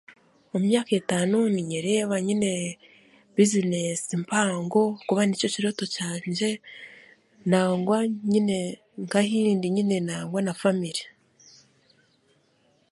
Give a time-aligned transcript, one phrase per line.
[0.53, 2.51] Omu myaka etaano ninyereba nyine
[3.35, 6.49] bizinesi mpango kuba nikyo kirooto kyange
[7.49, 7.97] nangwa
[8.31, 8.57] nyine
[9.03, 11.03] nk'ahindi nyine nangwa na famire.